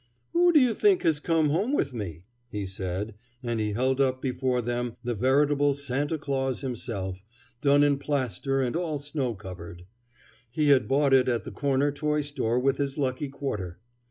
"Who 0.33 0.51
do 0.51 0.59
you 0.59 0.73
think 0.73 1.03
has 1.03 1.19
come 1.19 1.49
home 1.49 1.73
with 1.73 1.93
me?" 1.93 2.23
he 2.49 2.65
said, 2.65 3.13
and 3.43 3.59
he 3.59 3.73
held 3.73 4.01
up 4.01 4.19
before 4.19 4.59
them 4.59 4.93
the 5.03 5.13
veritable 5.13 5.75
Santa 5.75 6.17
Claus 6.17 6.61
himself, 6.61 7.23
done 7.61 7.83
in 7.83 7.99
plaster 7.99 8.63
and 8.63 8.75
all 8.75 8.97
snow 8.97 9.35
covered. 9.35 9.85
He 10.49 10.69
had 10.69 10.87
bought 10.87 11.13
it 11.13 11.27
at 11.29 11.43
the 11.43 11.51
corner 11.51 11.91
toy 11.91 12.21
store 12.21 12.57
with 12.57 12.77
his 12.77 12.97
lucky 12.97 13.29
quarter. 13.29 13.77